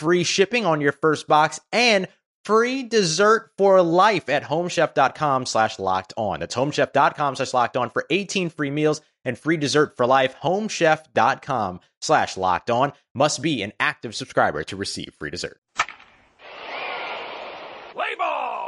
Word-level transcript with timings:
free 0.00 0.24
shipping 0.24 0.64
on 0.64 0.80
your 0.80 0.92
first 0.92 1.28
box 1.28 1.60
and 1.72 2.08
free 2.44 2.82
dessert 2.82 3.50
for 3.58 3.82
life 3.82 4.30
at 4.30 4.42
homechef.com 4.42 5.44
slash 5.44 5.78
locked 5.78 6.14
on. 6.16 6.40
That's 6.40 6.54
homechef.com 6.54 7.36
slash 7.36 7.52
locked 7.52 7.76
on 7.76 7.90
for 7.90 8.06
18 8.08 8.48
free 8.48 8.70
meals 8.70 9.02
and 9.26 9.38
free 9.38 9.58
dessert 9.58 9.96
for 9.98 10.06
life. 10.06 10.34
Homechef.com 10.42 11.80
slash 12.00 12.38
locked 12.38 12.70
on 12.70 12.92
must 13.14 13.42
be 13.42 13.62
an 13.62 13.74
active 13.78 14.14
subscriber 14.14 14.64
to 14.64 14.76
receive 14.76 15.14
free 15.18 15.30
dessert. 15.30 15.60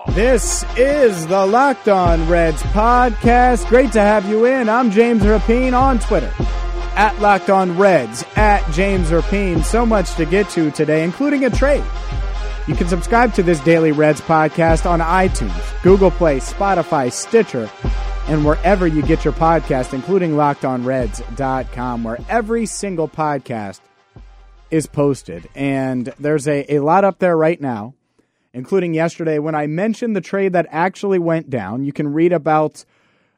This 0.09 0.63
is 0.77 1.27
the 1.29 1.47
Locked 1.47 1.89
On 1.89 2.29
Reds 2.29 2.63
podcast. 2.65 3.67
Great 3.69 3.93
to 3.93 4.01
have 4.01 4.29
you 4.29 4.45
in. 4.45 4.69
I'm 4.69 4.91
James 4.91 5.23
Rapien 5.23 5.73
on 5.73 5.99
Twitter 6.01 6.35
at 6.95 7.19
Locked 7.21 7.51
On 7.51 7.77
Reds 7.79 8.25
at 8.37 8.69
James 8.73 9.11
Rapien. 9.11 9.65
So 9.65 9.85
much 9.87 10.15
to 10.15 10.25
get 10.25 10.49
to 10.51 10.71
today, 10.71 11.05
including 11.05 11.45
a 11.45 11.51
trade. 11.51 11.85
You 12.69 12.77
can 12.77 12.87
subscribe 12.87 13.35
to 13.35 13.43
this 13.43 13.59
daily 13.61 13.91
Reds 13.91 14.21
podcast 14.21 14.89
on 14.89 15.01
iTunes, 15.01 15.83
Google 15.83 16.13
Play, 16.13 16.39
Spotify, 16.39 17.11
Stitcher, 17.11 17.69
and 18.29 18.45
wherever 18.45 18.87
you 18.87 19.03
get 19.03 19.25
your 19.25 19.35
podcast, 19.35 19.93
including 19.93 20.33
lockedonreds.com, 20.33 22.05
where 22.05 22.19
every 22.29 22.67
single 22.67 23.09
podcast 23.09 23.81
is 24.71 24.87
posted. 24.87 25.49
And 25.55 26.13
there's 26.21 26.47
a, 26.47 26.77
a 26.77 26.79
lot 26.81 27.05
up 27.05 27.19
there 27.19 27.37
right 27.37 27.61
now, 27.61 27.95
including 28.55 28.95
yesterday 28.95 29.39
when 29.39 29.55
I 29.55 29.67
mentioned 29.67 30.15
the 30.15 30.21
trade 30.21 30.53
that 30.53 30.67
actually 30.71 31.19
went 31.19 31.51
down. 31.51 31.85
You 31.85 31.93
can 31.93 32.13
read 32.13 32.33
about 32.33 32.85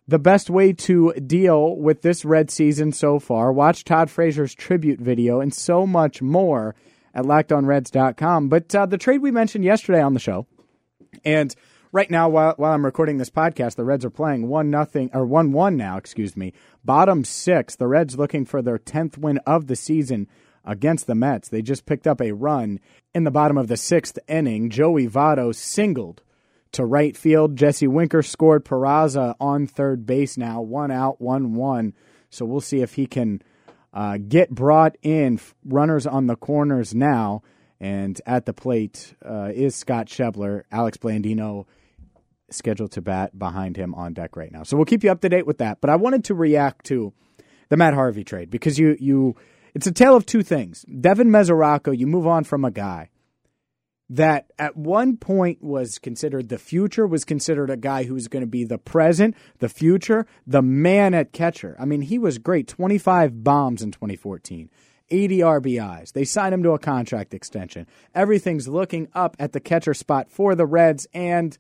the 0.07 0.19
best 0.19 0.51
way 0.51 0.73
to 0.73 1.13
deal 1.15 1.77
with 1.77 2.03
this 2.03 2.25
red 2.25 2.51
season 2.51 2.93
so 2.93 3.19
far. 3.19 3.53
Watch 3.53 3.85
Todd 3.85 4.11
Frazier's 4.11 4.55
tribute 4.55 5.01
video 5.01 5.41
and 5.41 5.55
so 5.55 5.87
much 5.87 6.21
more 6.21 6.75
at 7.15 7.25
lockedonreds.com. 7.25 8.49
But 8.49 8.75
uh, 8.75 8.87
the 8.87 8.99
trade 8.99 9.23
we 9.23 9.31
mentioned 9.31 9.65
yesterday 9.65 10.03
on 10.03 10.15
the 10.15 10.21
show, 10.21 10.47
and 11.25 11.55
right 11.93 12.11
now 12.11 12.29
while 12.29 12.55
while 12.57 12.73
I'm 12.73 12.85
recording 12.85 13.19
this 13.19 13.31
podcast, 13.31 13.77
the 13.77 13.85
Reds 13.85 14.05
are 14.05 14.11
playing 14.11 14.49
one 14.49 14.71
nothing 14.71 15.11
or 15.15 15.25
one 15.25 15.53
one 15.53 15.77
now. 15.77 15.97
Excuse 15.97 16.37
me, 16.37 16.53
bottom 16.85 17.25
six. 17.25 17.77
The 17.77 17.87
Reds 17.87 18.19
looking 18.19 18.45
for 18.45 18.61
their 18.61 18.79
tenth 18.79 19.17
win 19.17 19.39
of 19.47 19.69
the 19.69 19.77
season 19.77 20.29
against 20.65 21.07
the 21.07 21.15
Mets. 21.15 21.49
They 21.49 21.63
just 21.63 21.87
picked 21.87 22.07
up 22.07 22.21
a 22.21 22.33
run 22.33 22.81
in 23.15 23.25
the 23.25 23.31
bottom 23.31 23.57
of 23.57 23.69
the 23.69 23.77
sixth 23.77 24.19
inning. 24.29 24.71
Joey 24.71 25.07
Votto 25.07 25.55
singled 25.55 26.23
to 26.75 26.85
right 26.85 27.17
field. 27.17 27.57
Jesse 27.57 27.87
Winker 27.87 28.23
scored. 28.23 28.65
Peraza 28.65 29.35
on 29.41 29.67
third 29.67 30.07
base 30.07 30.37
now, 30.37 30.61
one 30.61 30.91
out, 30.91 31.21
one 31.21 31.55
one. 31.55 31.95
So 32.31 32.45
we'll 32.45 32.61
see 32.61 32.81
if 32.81 32.95
he 32.95 33.07
can 33.07 33.43
uh, 33.93 34.19
get 34.19 34.51
brought 34.51 34.97
in. 35.03 35.41
Runners 35.65 36.07
on 36.07 36.27
the 36.27 36.37
corners 36.37 36.95
now, 36.95 37.43
and 37.81 38.21
at 38.27 38.47
the 38.47 38.53
plate 38.53 39.15
uh, 39.25 39.51
is 39.55 39.75
Scott 39.75 40.07
Schebler. 40.07 40.63
Alex 40.71 40.99
Blandino 40.99 41.67
scheduled 42.51 42.93
to 42.93 43.01
bat 43.01 43.39
behind 43.39 43.77
him 43.77 43.95
on 43.95 44.13
deck 44.13 44.37
right 44.37 44.53
now. 44.53 44.63
So 44.63 44.77
we'll 44.77 44.87
keep 44.87 45.03
you 45.03 45.11
up 45.11 45.21
to 45.23 45.29
date 45.29 45.47
with 45.47 45.59
that. 45.59 45.81
But 45.81 45.91
I 45.91 45.97
wanted 45.97 46.25
to 46.25 46.35
react 46.35 46.87
to 46.87 47.13
the 47.69 47.77
Matt 47.77 47.95
Harvey 47.95 48.25
trade 48.25 48.51
because 48.51 48.79
you 48.79 48.97
you 49.01 49.37
it's 49.75 49.87
a 49.87 49.93
tale 49.93 50.17
of 50.17 50.27
two 50.27 50.43
things. 50.43 50.85
Devin 50.85 51.29
Mesoraco, 51.29 51.97
you 51.97 52.07
move 52.07 52.27
on 52.27 52.45
from 52.45 52.65
a 52.65 52.71
guy 52.71 53.11
that 54.11 54.53
at 54.59 54.77
one 54.77 55.17
point 55.17 55.63
was 55.63 55.99
considered 55.99 56.49
the 56.49 56.59
future, 56.59 57.07
was 57.07 57.25
considered 57.25 57.71
a 57.71 57.77
guy 57.77 58.05
who's 58.05 58.29
going 58.29 58.43
to 58.43 58.47
be 58.47 58.65
the 58.65 58.79
present, 58.79 59.35
the 59.59 59.69
future, 59.69 60.27
the 60.47 60.63
man 60.63 61.15
at 61.15 61.33
catcher. 61.33 61.77
I 61.79 61.85
mean, 61.85 62.03
he 62.03 62.19
was 62.19 62.39
great 62.39 62.69
25 62.69 63.43
bombs 63.43 63.83
in 63.83 63.93
2014. 63.93 64.71
80 65.11 65.39
RBIs. 65.39 66.13
They 66.13 66.25
signed 66.25 66.55
him 66.55 66.63
to 66.63 66.73
a 66.73 66.79
contract 66.79 67.35
extension. 67.35 67.87
Everything's 68.15 68.69
looking 68.69 69.09
up 69.15 69.37
at 69.39 69.53
the 69.53 69.61
catcher 69.61 69.95
spot 69.95 70.31
for 70.31 70.55
the 70.55 70.67
Reds, 70.67 71.07
and, 71.13 71.57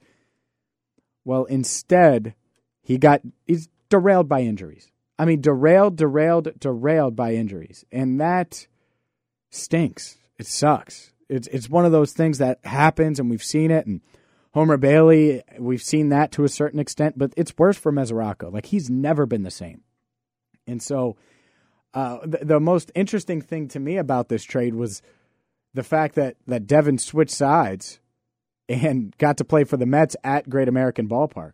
well, 1.24 1.44
instead, 1.44 2.34
he 2.82 2.96
got 2.98 3.20
he's 3.46 3.68
derailed 3.90 4.28
by 4.28 4.40
injuries. 4.40 4.90
I 5.18 5.24
mean, 5.24 5.40
derailed, 5.40 5.96
derailed, 5.96 6.58
derailed 6.58 7.14
by 7.14 7.34
injuries. 7.34 7.84
And 7.92 8.20
that 8.20 8.66
stinks. 9.50 10.18
It 10.38 10.46
sucks. 10.46 11.12
It's 11.28 11.48
it's 11.48 11.68
one 11.68 11.84
of 11.84 11.92
those 11.92 12.12
things 12.12 12.38
that 12.38 12.58
happens, 12.64 13.18
and 13.18 13.30
we've 13.30 13.42
seen 13.42 13.70
it. 13.70 13.86
And 13.86 14.00
Homer 14.52 14.76
Bailey, 14.76 15.42
we've 15.58 15.82
seen 15.82 16.10
that 16.10 16.32
to 16.32 16.44
a 16.44 16.48
certain 16.48 16.78
extent, 16.78 17.18
but 17.18 17.32
it's 17.36 17.56
worse 17.58 17.76
for 17.76 17.92
Mesoraco. 17.92 18.52
Like 18.52 18.66
he's 18.66 18.88
never 18.88 19.26
been 19.26 19.42
the 19.42 19.50
same. 19.50 19.82
And 20.66 20.82
so, 20.82 21.16
uh, 21.92 22.18
the, 22.24 22.38
the 22.42 22.60
most 22.60 22.92
interesting 22.94 23.42
thing 23.42 23.68
to 23.68 23.80
me 23.80 23.96
about 23.96 24.28
this 24.28 24.44
trade 24.44 24.74
was 24.74 25.02
the 25.74 25.82
fact 25.82 26.14
that 26.14 26.36
that 26.46 26.66
Devin 26.66 26.98
switched 26.98 27.34
sides 27.34 28.00
and 28.68 29.16
got 29.18 29.36
to 29.38 29.44
play 29.44 29.64
for 29.64 29.76
the 29.76 29.86
Mets 29.86 30.16
at 30.24 30.48
Great 30.48 30.68
American 30.68 31.08
Ballpark. 31.08 31.52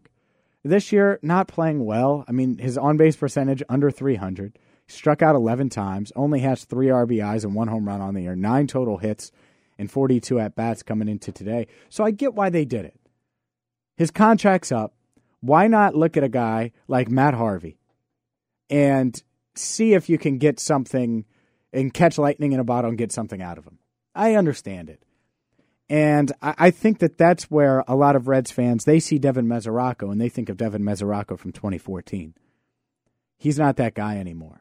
This 0.62 0.92
year, 0.92 1.18
not 1.22 1.48
playing 1.48 1.84
well. 1.84 2.24
I 2.28 2.32
mean, 2.32 2.58
his 2.58 2.76
on 2.76 2.96
base 2.98 3.16
percentage 3.16 3.62
under 3.68 3.90
300. 3.90 4.58
Struck 4.86 5.22
out 5.22 5.36
11 5.36 5.70
times, 5.70 6.12
only 6.16 6.40
has 6.40 6.64
three 6.64 6.88
RBIs 6.88 7.44
and 7.44 7.54
one 7.54 7.68
home 7.68 7.86
run 7.86 8.00
on 8.00 8.14
the 8.14 8.22
year, 8.22 8.34
nine 8.36 8.66
total 8.66 8.98
hits 8.98 9.30
and 9.80 9.90
42 9.90 10.38
at 10.38 10.54
bats 10.54 10.82
coming 10.82 11.08
into 11.08 11.32
today. 11.32 11.66
So 11.88 12.04
I 12.04 12.10
get 12.10 12.34
why 12.34 12.50
they 12.50 12.66
did 12.66 12.84
it. 12.84 13.00
His 13.96 14.10
contract's 14.10 14.70
up. 14.70 14.94
Why 15.40 15.68
not 15.68 15.96
look 15.96 16.18
at 16.18 16.22
a 16.22 16.28
guy 16.28 16.72
like 16.86 17.10
Matt 17.10 17.32
Harvey 17.32 17.78
and 18.68 19.20
see 19.54 19.94
if 19.94 20.10
you 20.10 20.18
can 20.18 20.36
get 20.36 20.60
something 20.60 21.24
and 21.72 21.94
catch 21.94 22.18
lightning 22.18 22.52
in 22.52 22.60
a 22.60 22.64
bottle 22.64 22.90
and 22.90 22.98
get 22.98 23.10
something 23.10 23.40
out 23.40 23.56
of 23.56 23.64
him? 23.64 23.78
I 24.14 24.34
understand 24.34 24.90
it. 24.90 25.02
And 25.88 26.30
I, 26.40 26.70
think 26.70 27.00
that 27.00 27.18
that's 27.18 27.50
where 27.50 27.82
a 27.88 27.96
lot 27.96 28.14
of 28.14 28.28
Reds 28.28 28.52
fans 28.52 28.84
they 28.84 29.00
see 29.00 29.18
Devin 29.18 29.46
Mesoraco 29.46 30.12
and 30.12 30.20
they 30.20 30.28
think 30.28 30.48
of 30.48 30.56
Devin 30.56 30.82
Mesoraco 30.82 31.36
from 31.36 31.50
2014. 31.50 32.34
He's 33.38 33.58
not 33.58 33.76
that 33.76 33.94
guy 33.94 34.18
anymore. 34.18 34.60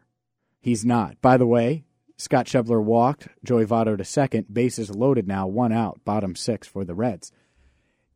He's 0.60 0.84
not. 0.84 1.22
By 1.22 1.38
the 1.38 1.46
way, 1.46 1.84
Scott 2.20 2.48
Schebler 2.48 2.84
walked, 2.84 3.30
Joey 3.46 3.66
Votto 3.66 3.98
to 3.98 4.04
second, 4.04 4.54
bases 4.54 4.94
loaded 4.94 5.26
now, 5.26 5.48
one 5.48 5.72
out, 5.72 6.02
bottom 6.04 6.36
six 6.36 6.68
for 6.68 6.84
the 6.84 6.94
Reds. 6.94 7.32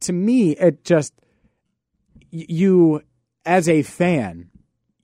To 0.02 0.12
me, 0.12 0.52
it 0.58 0.84
just, 0.84 1.14
you, 2.30 3.02
as 3.46 3.70
a 3.70 3.82
fan, 3.82 4.50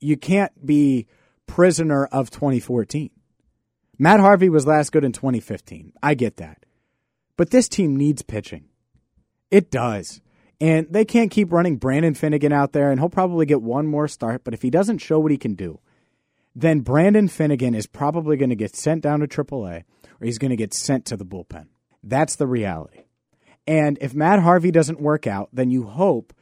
you 0.01 0.17
can't 0.17 0.65
be 0.65 1.07
prisoner 1.47 2.07
of 2.07 2.29
2014. 2.29 3.09
Matt 3.97 4.19
Harvey 4.19 4.49
was 4.49 4.67
last 4.67 4.91
good 4.91 5.05
in 5.05 5.13
2015. 5.13 5.93
I 6.03 6.13
get 6.13 6.35
that. 6.35 6.65
But 7.37 7.51
this 7.51 7.69
team 7.69 7.95
needs 7.95 8.21
pitching. 8.21 8.65
It 9.49 9.71
does. 9.71 10.19
And 10.59 10.87
they 10.89 11.05
can't 11.05 11.31
keep 11.31 11.53
running 11.53 11.77
Brandon 11.77 12.15
Finnegan 12.15 12.51
out 12.51 12.73
there, 12.73 12.91
and 12.91 12.99
he'll 12.99 13.07
probably 13.07 13.45
get 13.45 13.61
one 13.61 13.87
more 13.87 14.09
start. 14.09 14.43
But 14.43 14.53
if 14.53 14.61
he 14.61 14.69
doesn't 14.69 14.97
show 14.97 15.19
what 15.19 15.31
he 15.31 15.37
can 15.37 15.55
do, 15.55 15.79
then 16.55 16.81
Brandon 16.81 17.27
Finnegan 17.27 17.75
is 17.75 17.87
probably 17.87 18.37
going 18.37 18.49
to 18.49 18.55
get 18.55 18.75
sent 18.75 19.01
down 19.01 19.19
to 19.19 19.27
AAA 19.27 19.83
or 20.19 20.25
he's 20.25 20.37
going 20.37 20.49
to 20.49 20.57
get 20.57 20.73
sent 20.73 21.05
to 21.05 21.17
the 21.17 21.25
bullpen. 21.25 21.67
That's 22.03 22.35
the 22.35 22.47
reality. 22.47 23.05
And 23.67 23.97
if 24.01 24.13
Matt 24.13 24.39
Harvey 24.39 24.71
doesn't 24.71 24.99
work 24.99 25.27
out, 25.27 25.49
then 25.53 25.69
you 25.69 25.83
hope 25.83 26.33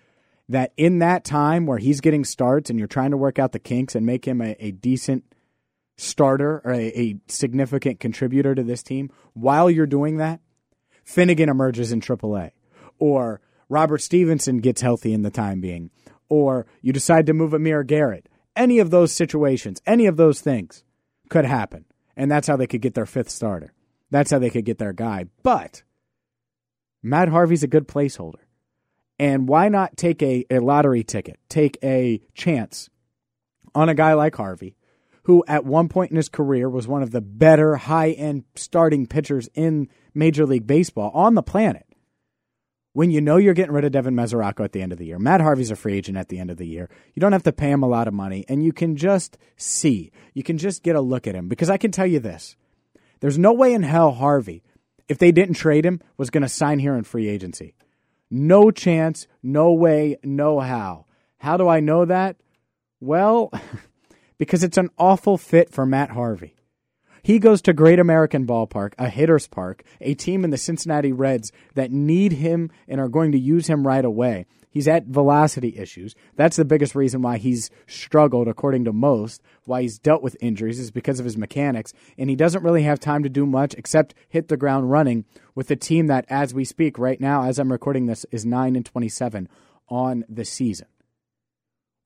that 0.50 0.72
in 0.78 1.00
that 1.00 1.26
time 1.26 1.66
where 1.66 1.78
he's 1.78 2.00
getting 2.00 2.24
starts 2.24 2.70
and 2.70 2.80
you're 2.80 2.88
trying 2.88 3.12
to 3.12 3.18
work 3.18 3.38
out 3.38 3.52
the 3.52 3.60
kinks 3.60 3.96
and 3.96 4.06
make 4.06 4.26
him 4.26 4.42
a, 4.42 4.56
a 4.60 4.72
decent 4.72 5.26
starter 5.98 6.62
or 6.64 6.72
a, 6.72 6.88
a 6.98 7.20
significant 7.28 8.00
contributor 8.00 8.56
to 8.56 8.64
this 8.64 8.82
team, 8.82 9.12
while 9.34 9.70
you're 9.70 9.86
doing 9.86 10.18
that, 10.18 10.40
Finnegan 11.04 11.50
emerges 11.50 11.92
in 11.92 12.00
AAA 12.00 12.52
or 13.00 13.42
Robert 13.70 14.02
Stephenson 14.02 14.60
gets 14.60 14.82
healthy 14.82 15.14
in 15.14 15.24
the 15.24 15.32
time 15.32 15.60
being 15.60 15.90
or 16.30 16.66
you 16.82 16.94
decide 16.94 17.26
to 17.26 17.34
move 17.34 17.54
Amir 17.54 17.84
Garrett. 17.84 18.28
Any 18.58 18.80
of 18.80 18.90
those 18.90 19.14
situations, 19.14 19.82
any 19.86 20.08
of 20.08 20.18
those 20.18 20.42
things 20.42 20.84
could 21.30 21.46
happen. 21.46 21.86
And 22.18 22.30
that's 22.30 22.48
how 22.48 22.58
they 22.58 22.68
could 22.68 22.82
get 22.82 22.96
their 22.96 23.06
fifth 23.06 23.30
starter. 23.30 23.72
That's 24.10 24.32
how 24.32 24.40
they 24.40 24.50
could 24.50 24.66
get 24.66 24.80
their 24.80 24.94
guy. 24.94 25.28
But 25.44 25.84
Matt 27.04 27.30
Harvey's 27.30 27.64
a 27.64 27.68
good 27.68 27.88
placeholder. 27.88 28.42
And 29.20 29.48
why 29.48 29.70
not 29.70 29.98
take 29.98 30.22
a, 30.22 30.46
a 30.50 30.60
lottery 30.60 31.04
ticket, 31.04 31.40
take 31.50 31.78
a 31.84 32.22
chance 32.34 32.90
on 33.74 33.90
a 33.90 33.96
guy 33.96 34.14
like 34.14 34.36
Harvey, 34.36 34.76
who 35.24 35.44
at 35.48 35.66
one 35.66 35.90
point 35.90 36.12
in 36.12 36.18
his 36.18 36.30
career 36.30 36.70
was 36.70 36.88
one 36.88 37.04
of 37.04 37.12
the 37.12 37.22
better 37.22 37.76
high 37.76 38.12
end 38.12 38.44
starting 38.56 39.08
pitchers 39.08 39.50
in 39.54 39.90
Major 40.14 40.46
League 40.46 40.68
Baseball 40.68 41.12
on 41.14 41.36
the 41.36 41.44
planet? 41.44 41.87
When 42.98 43.12
you 43.12 43.22
know 43.22 43.38
you're 43.38 43.54
getting 43.54 43.76
rid 43.76 43.86
of 43.86 43.92
Devin 43.92 44.16
Mesoraco 44.16 44.64
at 44.66 44.72
the 44.72 44.82
end 44.82 44.92
of 44.92 44.98
the 44.98 45.06
year, 45.06 45.20
Matt 45.20 45.40
Harvey's 45.40 45.70
a 45.70 45.76
free 45.76 45.94
agent 45.94 46.18
at 46.18 46.30
the 46.30 46.40
end 46.40 46.50
of 46.50 46.58
the 46.58 46.66
year. 46.66 46.90
You 47.14 47.20
don't 47.20 47.32
have 47.32 47.44
to 47.44 47.52
pay 47.54 47.70
him 47.70 47.84
a 47.84 47.88
lot 47.88 48.08
of 48.08 48.14
money, 48.16 48.44
and 48.50 48.64
you 48.64 48.74
can 48.74 48.96
just 48.96 49.38
see, 49.56 50.12
you 50.34 50.42
can 50.42 50.58
just 50.58 50.82
get 50.82 50.96
a 50.96 51.00
look 51.00 51.28
at 51.28 51.36
him. 51.36 51.48
Because 51.48 51.70
I 51.70 51.78
can 51.78 51.92
tell 51.92 52.08
you 52.08 52.20
this 52.20 52.56
there's 53.20 53.38
no 53.38 53.54
way 53.54 53.74
in 53.74 53.84
hell 53.84 54.14
Harvey, 54.14 54.64
if 55.08 55.20
they 55.20 55.32
didn't 55.32 55.54
trade 55.54 55.86
him, 55.86 56.02
was 56.18 56.32
going 56.32 56.42
to 56.42 56.50
sign 56.50 56.80
here 56.80 56.96
in 56.96 57.04
free 57.04 57.28
agency. 57.28 57.76
No 58.32 58.72
chance, 58.72 59.28
no 59.44 59.74
way, 59.74 60.18
no 60.24 60.60
how. 60.60 61.06
How 61.38 61.56
do 61.56 61.68
I 61.68 61.82
know 61.82 62.04
that? 62.04 62.38
Well, 63.00 63.52
because 64.40 64.64
it's 64.64 64.80
an 64.80 64.90
awful 64.98 65.38
fit 65.38 65.72
for 65.72 65.86
Matt 65.86 66.10
Harvey. 66.10 66.57
He 67.28 67.40
goes 67.40 67.62
to 67.64 67.74
Great 67.74 68.00
American 68.00 68.48
Ballpark, 68.48 68.94
a 68.98 69.10
hitter's 69.10 69.50
park, 69.50 69.84
a 70.00 70.14
team 70.14 70.46
in 70.46 70.50
the 70.50 70.58
Cincinnati 70.58 71.12
Reds 71.12 71.52
that 71.74 71.92
need 71.92 72.32
him 72.32 72.72
and 72.88 73.02
are 73.02 73.10
going 73.10 73.34
to 73.34 73.38
use 73.38 73.68
him 73.68 73.86
right 73.86 74.06
away. 74.06 74.46
He's 74.70 74.88
at 74.88 75.08
velocity 75.08 75.78
issues. 75.78 76.16
That's 76.38 76.56
the 76.56 76.64
biggest 76.64 76.96
reason 76.96 77.22
why 77.22 77.38
he's 77.38 77.70
struggled, 77.86 78.48
according 78.48 78.86
to 78.86 78.94
most, 78.94 79.42
why 79.66 79.82
he's 79.82 80.00
dealt 80.00 80.24
with 80.24 80.38
injuries 80.40 80.80
is 80.80 80.90
because 80.90 81.20
of 81.20 81.26
his 81.26 81.36
mechanics. 81.36 81.92
And 82.18 82.30
he 82.30 82.38
doesn't 82.38 82.64
really 82.64 82.84
have 82.84 82.98
time 82.98 83.24
to 83.24 83.30
do 83.30 83.46
much 83.46 83.74
except 83.74 84.16
hit 84.30 84.48
the 84.48 84.56
ground 84.56 84.90
running 84.90 85.26
with 85.54 85.70
a 85.70 85.76
team 85.76 86.08
that, 86.08 86.24
as 86.30 86.54
we 86.54 86.64
speak 86.64 86.98
right 86.98 87.20
now, 87.20 87.44
as 87.44 87.60
I'm 87.60 87.74
recording 87.74 88.06
this, 88.06 88.26
is 88.32 88.46
9 88.46 88.78
and 88.78 88.86
27 88.86 89.50
on 89.90 90.24
the 90.30 90.46
season. 90.46 90.88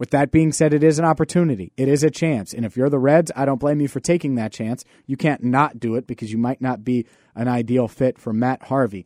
With 0.01 0.09
that 0.09 0.31
being 0.31 0.51
said, 0.51 0.73
it 0.73 0.83
is 0.83 0.97
an 0.97 1.05
opportunity. 1.05 1.73
It 1.77 1.87
is 1.87 2.03
a 2.03 2.09
chance. 2.09 2.55
And 2.55 2.65
if 2.65 2.75
you're 2.75 2.89
the 2.89 2.97
Reds, 2.97 3.31
I 3.35 3.45
don't 3.45 3.59
blame 3.59 3.81
you 3.81 3.87
for 3.87 3.99
taking 3.99 4.33
that 4.33 4.51
chance. 4.51 4.83
You 5.05 5.15
can't 5.15 5.43
not 5.43 5.79
do 5.79 5.93
it 5.93 6.07
because 6.07 6.31
you 6.31 6.39
might 6.39 6.59
not 6.59 6.83
be 6.83 7.05
an 7.35 7.47
ideal 7.47 7.87
fit 7.87 8.17
for 8.17 8.33
Matt 8.33 8.63
Harvey. 8.63 9.05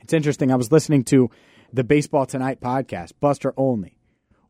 It's 0.00 0.12
interesting. 0.12 0.52
I 0.52 0.54
was 0.54 0.70
listening 0.70 1.02
to 1.06 1.30
the 1.72 1.82
Baseball 1.82 2.26
Tonight 2.26 2.60
podcast. 2.60 3.14
Buster 3.18 3.52
Olney 3.56 3.98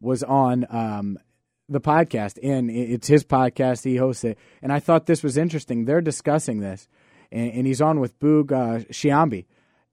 was 0.02 0.22
on 0.22 0.66
um, 0.68 1.18
the 1.66 1.80
podcast, 1.80 2.38
and 2.42 2.70
it's 2.70 3.08
his 3.08 3.24
podcast. 3.24 3.82
He 3.82 3.96
hosts 3.96 4.24
it, 4.24 4.36
and 4.60 4.74
I 4.74 4.80
thought 4.80 5.06
this 5.06 5.22
was 5.22 5.38
interesting. 5.38 5.86
They're 5.86 6.02
discussing 6.02 6.60
this, 6.60 6.88
and, 7.32 7.52
and 7.54 7.66
he's 7.66 7.80
on 7.80 8.00
with 8.00 8.20
Boog 8.20 8.52
uh, 8.52 8.84
Sciambi, 8.92 9.46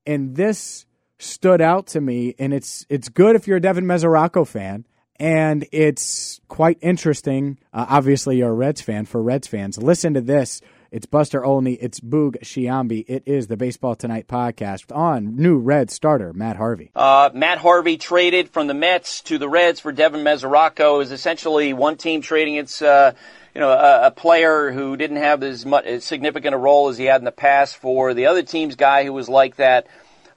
and 0.06 0.36
this 0.36 0.86
stood 1.18 1.62
out 1.62 1.88
to 1.88 2.01
me. 2.01 2.36
And 2.38 2.54
it's 2.54 2.86
it's 2.90 3.07
good 3.07 3.38
if 3.38 3.48
you're 3.48 3.56
a 3.56 3.62
Devin 3.62 3.86
Mesoraco 3.86 4.45
fan, 4.45 4.86
and 5.19 5.66
it's 5.72 6.40
quite 6.48 6.78
interesting. 6.81 7.58
Uh, 7.74 7.86
obviously, 7.90 8.38
you're 8.38 8.50
a 8.50 8.54
Reds 8.54 8.81
fan. 8.81 9.06
For 9.06 9.22
Reds 9.22 9.48
fans, 9.48 9.78
listen 9.78 10.14
to 10.16 10.22
this 10.22 10.62
it's 10.90 11.06
Buster 11.06 11.44
Olney. 11.44 11.74
It's 11.74 12.00
Boog 12.00 12.40
Sciambi. 12.42 13.04
It 13.08 13.24
is 13.25 13.48
the 13.48 13.58
Baseball 13.58 13.96
Tonight 13.96 14.28
podcast 14.28 14.96
on 14.96 15.36
new 15.36 15.58
Red 15.58 15.92
starter 15.92 16.31
Matt 16.31 16.56
Harvey. 16.56 16.92
Uh, 16.96 17.30
Matt 17.34 17.58
Harvey 17.58 17.98
traded 17.98 18.50
from 18.50 18.68
the 18.68 18.74
Mets 18.74 19.22
to 19.24 19.38
the 19.38 19.50
Reds 19.50 19.81
for 19.81 19.92
Devin 19.92 20.22
Mesoraco. 20.22 21.02
Is 21.02 21.12
essentially 21.12 21.74
one 21.74 21.98
team 21.98 22.22
trading 22.22 22.56
its. 22.56 22.81
Uh, 22.81 23.14
you 23.54 23.62
know, 23.62 23.72
a, 23.72 24.08
a, 24.08 24.12
player 24.12 24.72
who 24.72 24.96
didn't 24.98 25.18
have 25.18 25.42
as 25.42 25.66
much 25.66 25.86
as 25.86 26.04
significant 26.04 26.54
a 26.54 26.58
role 26.60 26.90
as 26.90 26.98
he 27.00 27.06
had 27.06 27.22
in 27.22 27.25
the 27.25 27.31
past 27.31 27.78
for 27.78 28.14
the 28.14 28.28
other 28.28 28.44
team's 28.44 28.75
guy 28.75 29.04
who 29.04 29.12
was 29.12 29.28
like 29.28 29.56
that. 29.56 29.88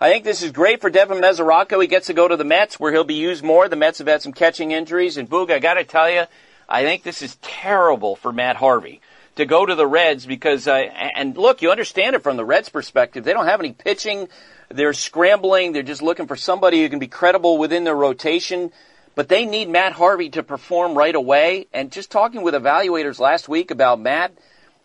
I 0.03 0.11
think 0.11 0.25
this 0.25 0.43
is 0.43 0.51
great 0.51 0.81
for 0.81 0.89
Devin 0.89 1.19
Mesoraco. 1.19 1.83
He 1.83 1.87
gets 1.87 2.07
to 2.07 2.15
go 2.15 2.27
to 2.27 2.39
the 2.39 2.45
Mets 2.45 2.81
where 2.81 2.91
he'll 2.91 3.05
be 3.05 3.13
used 3.13 3.45
more. 3.45 3.69
The 3.69 3.77
Mets 3.77 3.99
have 3.99 4.07
had 4.07 4.23
some 4.23 4.33
catching 4.33 4.71
injuries, 4.71 5.19
and 5.19 5.29
Boog, 5.29 5.51
I 5.53 5.59
got 5.59 5.75
to 5.75 5.85
tell 5.85 6.09
you, 6.09 6.25
I 6.67 6.85
think 6.85 7.03
this 7.03 7.21
is 7.21 7.37
terrible 7.43 8.17
for 8.17 8.33
Matt 8.33 8.57
Harvey 8.57 9.03
to 9.37 9.45
go 9.45 9.67
to 9.67 9.75
the 9.75 9.87
Reds 9.87 10.25
because, 10.25 10.67
uh, 10.67 10.73
and 10.73 11.37
look, 11.37 11.61
you 11.61 11.71
understand 11.71 12.17
it 12.17 12.23
from 12.23 12.39
the 12.39 12.47
Reds' 12.47 12.71
perspective. 12.71 13.25
They 13.25 13.35
don't 13.35 13.45
have 13.45 13.61
any 13.61 13.75
pitching. 13.75 14.29
They're 14.71 14.95
scrambling. 14.95 15.73
They're 15.73 15.83
just 15.83 16.01
looking 16.01 16.27
for 16.27 16.37
somebody 16.37 16.81
who 16.81 16.89
can 16.89 16.99
be 16.99 17.07
credible 17.07 17.59
within 17.59 17.85
their 17.85 17.95
rotation. 17.95 18.73
But 19.15 19.29
they 19.29 19.45
need 19.45 19.69
Matt 19.69 19.93
Harvey 19.93 20.31
to 20.31 20.43
perform 20.43 20.95
right 20.95 21.15
away. 21.15 21.67
And 21.75 21.93
just 21.93 22.11
talking 22.11 22.41
with 22.41 22.55
evaluators 22.55 23.19
last 23.19 23.51
week 23.51 23.71
about 23.71 24.01
Matt, 24.01 24.33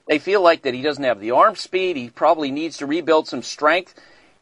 they 0.09 0.19
feel 0.19 0.41
like 0.41 0.63
that 0.63 0.73
he 0.73 0.81
doesn't 0.81 1.05
have 1.05 1.21
the 1.21 1.31
arm 1.31 1.55
speed. 1.55 1.95
He 1.95 2.09
probably 2.09 2.51
needs 2.51 2.77
to 2.77 2.85
rebuild 2.85 3.29
some 3.29 3.43
strength. 3.43 3.95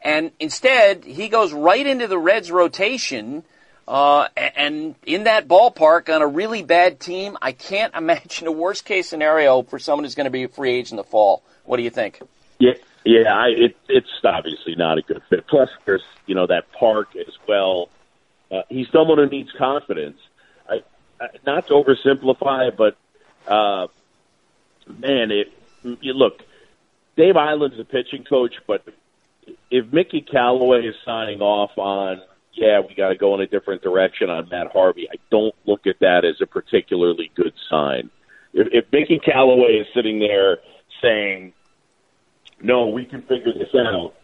And 0.04 0.30
instead, 0.38 1.04
he 1.04 1.28
goes 1.28 1.52
right 1.52 1.84
into 1.84 2.06
the 2.06 2.18
Reds 2.18 2.50
rotation 2.50 3.42
uh, 3.86 4.28
and 4.36 4.94
in 5.04 5.24
that 5.24 5.46
ballpark 5.46 6.14
on 6.14 6.22
a 6.22 6.26
really 6.26 6.62
bad 6.62 7.00
team, 7.00 7.36
I 7.42 7.52
can't 7.52 7.94
imagine 7.96 8.46
a 8.46 8.52
worst 8.52 8.84
case 8.84 9.08
scenario 9.08 9.62
for 9.62 9.78
someone 9.78 10.04
who's 10.04 10.14
going 10.14 10.24
to 10.24 10.30
be 10.30 10.44
a 10.44 10.48
free 10.48 10.72
agent 10.72 10.92
in 10.92 10.96
the 10.96 11.04
fall. 11.04 11.42
What 11.64 11.76
do 11.76 11.82
you 11.82 11.90
think? 11.90 12.20
Yeah, 12.58 12.72
yeah, 13.04 13.34
I, 13.34 13.48
it, 13.48 13.76
it's 13.88 14.08
obviously 14.22 14.74
not 14.76 14.98
a 14.98 15.02
good 15.02 15.22
fit. 15.28 15.46
Plus, 15.46 15.68
there's 15.84 16.04
you 16.26 16.34
know 16.34 16.46
that 16.46 16.72
park 16.72 17.08
as 17.16 17.34
well. 17.48 17.88
Uh, 18.50 18.62
he's 18.68 18.86
someone 18.92 19.18
who 19.18 19.26
needs 19.26 19.50
confidence. 19.58 20.18
I, 20.68 20.82
I, 21.20 21.26
not 21.44 21.66
to 21.68 21.74
oversimplify, 21.74 22.74
but 22.76 22.96
uh, 23.50 23.88
man, 24.86 25.30
it 25.30 25.52
look. 25.82 26.42
Dave 27.16 27.36
Eiland's 27.36 27.78
a 27.78 27.84
pitching 27.84 28.24
coach, 28.24 28.54
but 28.66 28.84
if 29.74 29.92
Mickey 29.92 30.20
Callaway 30.20 30.86
is 30.86 30.94
signing 31.04 31.40
off 31.40 31.76
on 31.76 32.22
yeah, 32.52 32.78
we 32.78 32.94
got 32.94 33.08
to 33.08 33.16
go 33.16 33.34
in 33.34 33.40
a 33.40 33.48
different 33.48 33.82
direction 33.82 34.30
on 34.30 34.48
Matt 34.48 34.68
Harvey. 34.72 35.08
I 35.12 35.16
don't 35.28 35.52
look 35.66 35.88
at 35.88 35.96
that 35.98 36.24
as 36.24 36.36
a 36.40 36.46
particularly 36.46 37.32
good 37.34 37.52
sign. 37.68 38.10
If, 38.52 38.68
if 38.70 38.92
Mickey 38.92 39.18
Callaway 39.18 39.72
is 39.80 39.88
sitting 39.92 40.20
there 40.20 40.58
saying, 41.02 41.52
"No, 42.62 42.86
we 42.86 43.04
can 43.06 43.22
figure 43.22 43.52
this 43.52 43.74
out," 43.74 44.14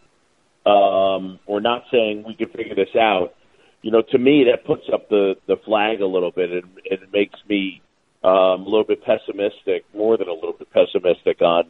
um, 0.65 1.39
or 1.45 1.59
not 1.59 1.83
saying 1.91 2.23
we 2.25 2.35
can 2.35 2.47
figure 2.47 2.73
this 2.73 2.95
out, 2.95 3.35
you 3.81 3.91
know, 3.91 4.01
to 4.01 4.17
me 4.17 4.45
that 4.49 4.63
puts 4.63 4.83
up 4.93 5.09
the 5.09 5.35
the 5.47 5.57
flag 5.65 5.99
a 5.99 6.07
little 6.07 6.31
bit, 6.31 6.51
and 6.51 6.63
it 6.85 7.11
makes 7.11 7.37
me 7.49 7.81
um, 8.23 8.31
a 8.31 8.69
little 8.69 8.85
bit 8.85 9.03
pessimistic, 9.03 9.83
more 9.93 10.15
than 10.15 10.29
a 10.29 10.33
little 10.33 10.53
bit 10.53 10.71
pessimistic 10.71 11.41
on 11.41 11.65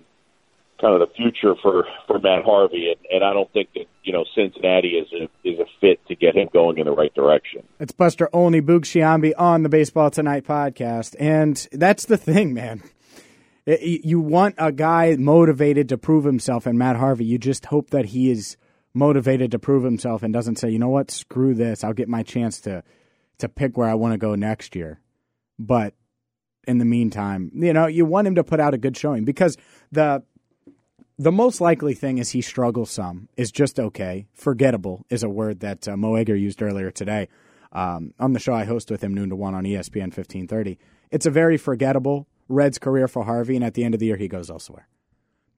kind 0.82 1.00
of 1.00 1.08
the 1.08 1.14
future 1.16 1.54
for 1.62 1.86
for 2.08 2.20
Matt 2.20 2.44
Harvey, 2.44 2.90
and, 2.92 3.06
and 3.12 3.24
I 3.24 3.34
don't 3.34 3.52
think 3.54 3.70
that 3.76 3.86
you 4.04 4.12
know 4.12 4.26
Cincinnati 4.36 4.90
is 4.90 5.08
a 5.14 5.48
is 5.48 5.60
a 5.60 5.66
fit 5.80 6.06
to 6.08 6.16
get 6.16 6.36
him 6.36 6.50
going 6.52 6.80
in 6.80 6.86
the 6.86 6.92
right 6.92 7.14
direction. 7.14 7.64
It's 7.80 7.92
Buster 7.92 8.30
Olney 8.34 8.62
Boog 8.62 8.82
Sciambi 8.82 9.34
on 9.38 9.64
the 9.64 9.70
Baseball 9.70 10.10
Tonight 10.10 10.46
podcast, 10.46 11.16
and 11.20 11.68
that's 11.72 12.06
the 12.06 12.18
thing, 12.18 12.54
man. 12.54 12.82
you 13.66 14.20
want 14.20 14.56
a 14.58 14.72
guy 14.72 15.16
motivated 15.18 15.88
to 15.90 15.98
prove 15.98 16.26
himself, 16.26 16.66
and 16.66 16.78
Matt 16.78 16.96
Harvey. 16.96 17.26
You 17.26 17.38
just 17.38 17.68
hope 17.68 17.92
that 17.92 18.06
he 18.08 18.32
is 18.32 18.58
motivated 18.94 19.52
to 19.52 19.60
prove 19.60 19.84
himself 19.84 20.24
and 20.24 20.34
doesn't 20.34 20.58
say, 20.58 20.70
you 20.70 20.80
know 20.80 20.90
what, 20.90 21.12
screw 21.12 21.54
this. 21.54 21.84
I'll 21.84 21.94
get 21.94 22.10
my 22.10 22.24
chance 22.24 22.60
to 22.62 22.84
to 23.38 23.50
pick 23.50 23.78
where 23.78 23.90
I 23.90 23.96
want 23.96 24.14
to 24.14 24.18
go 24.18 24.36
next 24.36 24.76
year. 24.76 25.00
But 25.58 25.96
in 26.68 26.78
the 26.78 26.86
meantime, 26.86 27.52
you 27.56 27.74
know, 27.74 27.88
you 27.88 28.06
want 28.06 28.28
him 28.28 28.36
to 28.36 28.44
put 28.44 28.60
out 28.60 28.74
a 28.74 28.78
good 28.78 28.96
showing 28.96 29.26
because 29.26 29.58
the 29.92 30.24
the 31.22 31.32
most 31.32 31.62
likely 31.62 31.94
thing 31.94 32.18
is 32.18 32.32
he 32.32 32.42
struggles 32.42 32.90
some, 32.90 33.30
is 33.38 33.52
just 33.52 33.80
okay. 33.80 34.26
Forgettable 34.34 35.06
is 35.12 35.22
a 35.22 35.30
word 35.30 35.60
that 35.60 35.88
uh, 35.88 35.96
used 35.96 36.64
earlier 36.64 36.90
today 36.90 37.28
um, 37.72 38.16
on 38.20 38.34
the 38.34 38.40
show 38.40 38.56
I 38.56 38.64
host 38.64 38.90
with 38.90 39.04
him 39.04 39.14
noon 39.14 39.30
to 39.30 39.36
one 39.36 39.54
on 39.54 39.64
ESPN 39.64 40.10
1530. 40.10 40.80
It's 41.12 41.28
a 41.28 41.32
very 41.32 41.58
forgettable 41.58 42.28
Reds 42.50 42.80
career 42.80 43.08
for 43.08 43.24
Harvey, 43.24 43.56
and 43.56 43.64
at 43.64 43.76
the 43.76 43.84
end 43.84 43.94
of 43.94 44.00
the 44.00 44.08
year, 44.08 44.18
he 44.18 44.28
goes 44.28 44.50
elsewhere. 44.50 44.88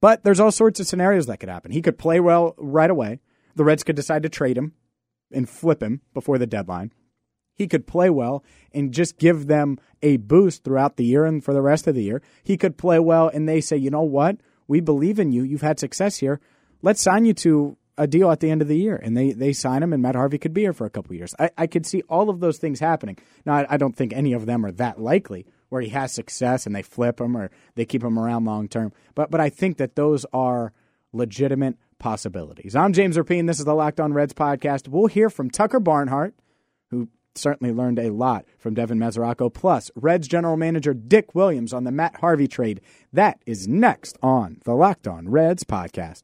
But 0.02 0.26
there's 0.26 0.42
all 0.42 0.52
sorts 0.52 0.82
of 0.82 0.88
scenarios 0.88 1.28
that 1.28 1.40
could 1.40 1.48
happen. 1.48 1.72
He 1.72 1.82
could 1.82 1.98
play 1.98 2.20
well 2.20 2.56
right 2.58 2.90
away. 2.90 3.22
The 3.56 3.64
Reds 3.64 3.86
could 3.86 3.96
decide 3.96 4.24
to 4.24 4.30
trade 4.30 4.58
him 4.58 4.74
and 5.32 5.50
flip 5.50 5.82
him 5.82 6.02
before 6.14 6.38
the 6.38 6.46
deadline. 6.46 6.92
He 7.56 7.68
could 7.68 7.88
play 7.88 8.10
well 8.10 8.44
and 8.74 8.94
just 8.94 9.18
give 9.18 9.48
them 9.48 9.80
a 10.02 10.18
boost 10.18 10.66
throughout 10.66 10.98
the 10.98 11.06
year 11.06 11.24
and 11.24 11.44
for 11.44 11.54
the 11.54 11.62
rest 11.62 11.88
of 11.88 11.96
the 11.96 12.04
year. 12.04 12.22
He 12.44 12.58
could 12.58 12.78
play 12.78 13.00
well 13.00 13.30
and 13.30 13.48
they 13.48 13.62
say, 13.62 13.78
you 13.78 13.90
know 13.90 14.02
what? 14.02 14.38
We 14.68 14.80
believe 14.80 15.20
in 15.20 15.32
you. 15.32 15.44
You've 15.44 15.62
had 15.62 15.80
success 15.80 16.18
here. 16.18 16.40
Let's 16.82 17.02
sign 17.02 17.26
you 17.26 17.34
to 17.36 17.78
a 17.98 18.08
deal 18.08 18.32
at 18.32 18.40
the 18.40 18.50
end 18.50 18.62
of 18.62 18.68
the 18.68 18.78
year. 18.78 18.96
And 18.96 19.16
they, 19.16 19.34
they 19.34 19.54
sign 19.54 19.84
him, 19.84 19.94
and 19.94 20.02
Matt 20.02 20.16
Harvey 20.16 20.38
could 20.38 20.54
be 20.54 20.62
here 20.62 20.74
for 20.74 20.86
a 20.86 20.90
couple 20.90 21.16
years. 21.16 21.36
I, 21.40 21.50
I 21.58 21.68
could 21.68 21.86
see 21.86 22.02
all 22.10 22.30
of 22.30 22.40
those 22.40 22.58
things 22.58 22.80
happening. 22.80 23.18
Now, 23.46 23.56
I, 23.56 23.68
I 23.72 23.78
don't 23.78 23.96
think 23.96 24.14
any 24.14 24.34
of 24.34 24.46
them 24.46 24.66
are 24.66 24.72
that 24.74 25.00
likely 25.00 25.46
where 25.70 25.82
he 25.82 25.90
has 25.90 26.12
success 26.12 26.66
and 26.66 26.76
they 26.76 26.82
flip 26.82 27.20
him 27.20 27.36
or 27.36 27.52
they 27.76 27.86
keep 27.86 28.04
him 28.04 28.18
around 28.18 28.46
long 28.46 28.68
term. 28.68 28.94
But, 29.16 29.32
but 29.32 29.42
I 29.42 29.50
think 29.50 29.78
that 29.78 29.96
those 29.96 30.26
are 30.34 30.74
legitimate 31.14 31.78
possibilities. 32.00 32.76
I'm 32.76 32.94
James 32.94 33.18
Rapien. 33.18 33.48
This 33.48 33.60
is 33.60 33.66
the 33.66 33.74
Locked 33.76 34.00
On 34.00 34.14
Reds 34.14 34.34
podcast. 34.34 34.88
We'll 34.88 35.08
hear 35.08 35.30
from 35.30 35.50
Tucker 35.50 35.80
Barnhart, 35.80 36.36
who 36.90 37.10
certainly 37.36 37.74
learned 37.74 38.00
a 38.00 38.12
lot 38.12 38.46
from 38.58 38.74
Devin 38.74 39.00
Mesoraco. 39.00 39.54
Plus, 39.54 39.92
Reds 39.96 40.28
general 40.28 40.58
manager 40.58 40.94
Dick 40.94 41.34
Williams 41.36 41.74
on 41.74 41.84
the 41.84 41.92
Matt 41.92 42.18
Harvey 42.18 42.48
trade. 42.48 42.82
That 43.12 43.40
is 43.46 43.68
next 43.68 44.18
on 44.22 44.58
the 44.66 44.74
Locked 44.74 45.08
On 45.08 45.30
Reds 45.30 45.64
podcast. 45.64 46.24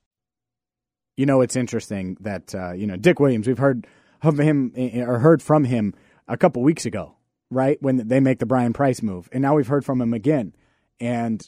you 1.21 1.27
know, 1.27 1.41
it's 1.41 1.55
interesting 1.55 2.17
that 2.21 2.55
uh, 2.55 2.71
you 2.71 2.87
know 2.87 2.97
Dick 2.97 3.19
Williams. 3.19 3.47
We've 3.47 3.55
heard 3.55 3.85
of 4.23 4.39
him 4.39 4.73
or 4.75 5.19
heard 5.19 5.43
from 5.43 5.65
him 5.65 5.93
a 6.27 6.35
couple 6.35 6.63
weeks 6.63 6.87
ago, 6.87 7.15
right 7.51 7.77
when 7.79 8.07
they 8.07 8.19
make 8.19 8.39
the 8.39 8.47
Brian 8.47 8.73
Price 8.73 9.03
move, 9.03 9.29
and 9.31 9.43
now 9.43 9.53
we've 9.53 9.67
heard 9.67 9.85
from 9.85 10.01
him 10.01 10.15
again, 10.15 10.55
and 10.99 11.47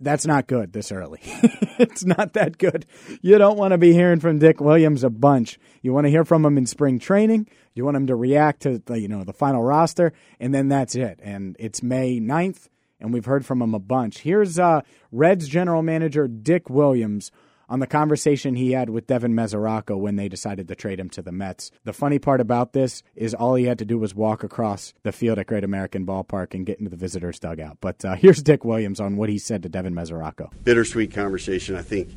that's 0.00 0.26
not 0.26 0.48
good 0.48 0.72
this 0.72 0.90
early. 0.90 1.20
it's 1.22 2.04
not 2.04 2.32
that 2.32 2.58
good. 2.58 2.84
You 3.22 3.38
don't 3.38 3.56
want 3.56 3.70
to 3.70 3.78
be 3.78 3.92
hearing 3.92 4.18
from 4.18 4.40
Dick 4.40 4.60
Williams 4.60 5.04
a 5.04 5.10
bunch. 5.10 5.56
You 5.80 5.92
want 5.92 6.06
to 6.06 6.10
hear 6.10 6.24
from 6.24 6.44
him 6.44 6.58
in 6.58 6.66
spring 6.66 6.98
training. 6.98 7.46
You 7.74 7.84
want 7.84 7.96
him 7.96 8.08
to 8.08 8.16
react 8.16 8.62
to 8.62 8.82
the, 8.84 8.98
you 8.98 9.06
know 9.06 9.22
the 9.22 9.32
final 9.32 9.62
roster, 9.62 10.12
and 10.40 10.52
then 10.52 10.66
that's 10.66 10.96
it. 10.96 11.20
And 11.22 11.54
it's 11.60 11.80
May 11.80 12.18
9th, 12.18 12.70
and 12.98 13.12
we've 13.12 13.24
heard 13.24 13.46
from 13.46 13.62
him 13.62 13.72
a 13.72 13.78
bunch. 13.78 14.22
Here's 14.22 14.58
uh, 14.58 14.80
Reds 15.12 15.46
general 15.46 15.82
manager 15.82 16.26
Dick 16.26 16.68
Williams 16.68 17.30
on 17.74 17.80
the 17.80 17.86
conversation 17.88 18.54
he 18.54 18.70
had 18.70 18.88
with 18.88 19.08
Devin 19.08 19.34
Mesoraco 19.34 19.98
when 19.98 20.14
they 20.14 20.28
decided 20.28 20.68
to 20.68 20.76
trade 20.76 21.00
him 21.00 21.10
to 21.10 21.20
the 21.22 21.32
Mets. 21.32 21.72
The 21.82 21.92
funny 21.92 22.20
part 22.20 22.40
about 22.40 22.72
this 22.72 23.02
is 23.16 23.34
all 23.34 23.56
he 23.56 23.64
had 23.64 23.80
to 23.80 23.84
do 23.84 23.98
was 23.98 24.14
walk 24.14 24.44
across 24.44 24.94
the 25.02 25.10
field 25.10 25.40
at 25.40 25.48
Great 25.48 25.64
American 25.64 26.06
Ballpark 26.06 26.54
and 26.54 26.64
get 26.64 26.78
into 26.78 26.88
the 26.88 26.96
visitors' 26.96 27.40
dugout. 27.40 27.78
But 27.80 28.04
uh, 28.04 28.14
here's 28.20 28.44
Dick 28.44 28.64
Williams 28.64 29.00
on 29.00 29.16
what 29.16 29.28
he 29.28 29.38
said 29.38 29.64
to 29.64 29.68
Devin 29.68 29.92
Mesoraco. 29.92 30.52
Bittersweet 30.62 31.12
conversation. 31.12 31.74
I 31.74 31.82
think. 31.82 32.10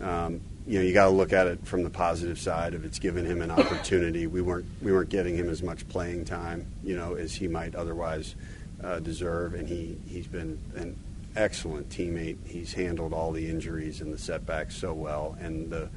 Um, 0.00 0.40
you 0.68 0.78
know, 0.78 0.84
you 0.84 0.94
got 0.94 1.06
to 1.06 1.10
look 1.10 1.32
at 1.32 1.48
it 1.48 1.66
from 1.66 1.82
the 1.82 1.90
positive 1.90 2.38
side 2.38 2.74
of 2.74 2.84
it's 2.84 3.00
given 3.00 3.26
him 3.26 3.42
an 3.42 3.50
opportunity. 3.50 4.28
We 4.28 4.40
weren't 4.40 4.66
we 4.80 4.92
weren't 4.92 5.08
getting 5.08 5.34
him 5.34 5.50
as 5.50 5.64
much 5.64 5.88
playing 5.88 6.26
time, 6.26 6.66
you 6.84 6.96
know, 6.96 7.14
as 7.14 7.34
he 7.34 7.48
might 7.48 7.74
otherwise 7.74 8.36
uh, 8.82 9.00
deserve, 9.00 9.54
and 9.54 9.68
he 9.68 9.98
he's 10.06 10.28
been 10.28 10.60
an 10.76 10.96
excellent 11.36 11.88
teammate. 11.88 12.36
He's 12.46 12.72
handled 12.72 13.12
all 13.12 13.32
the 13.32 13.48
injuries 13.48 14.00
and 14.00 14.12
the 14.12 14.18
setbacks 14.18 14.76
so 14.76 14.92
well, 14.92 15.36
and 15.40 15.70
the 15.70 15.88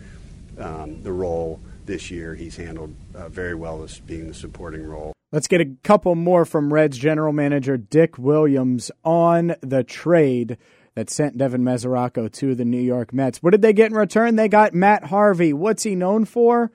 um, 0.57 1.03
the 1.03 1.11
role 1.11 1.59
this 1.85 2.09
year 2.09 2.33
he's 2.33 2.55
handled 2.55 2.95
uh, 3.13 3.29
very 3.29 3.55
well 3.55 3.83
as 3.83 3.99
being 3.99 4.27
the 4.27 4.33
supporting 4.33 4.83
role. 4.83 5.13
Let's 5.31 5.47
get 5.47 5.61
a 5.61 5.75
couple 5.83 6.15
more 6.15 6.45
from 6.45 6.73
Reds 6.73 6.97
general 6.97 7.33
manager 7.33 7.77
Dick 7.77 8.17
Williams 8.17 8.89
on 9.03 9.55
the 9.61 9.83
trade 9.83 10.57
that 10.95 11.09
sent 11.09 11.37
Devin 11.37 11.61
Mesoraco 11.61 12.31
to 12.31 12.55
the 12.55 12.63
New 12.63 12.79
York 12.79 13.13
Mets. 13.13 13.43
What 13.43 13.51
did 13.51 13.61
they 13.61 13.73
get 13.73 13.91
in 13.91 13.97
return? 13.97 14.37
They 14.37 14.47
got 14.47 14.73
Matt 14.73 15.05
Harvey. 15.05 15.51
What's 15.51 15.83
he 15.83 15.93
known 15.93 16.23
for? 16.23 16.71